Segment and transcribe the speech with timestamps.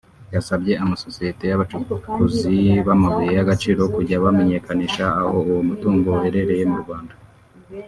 [0.35, 7.13] yasabye amasosiyete y’abacukuzi b’amabuye y’agaciro kujya bamenyekanisha aho uwo mutungo uherereye mu Rwanda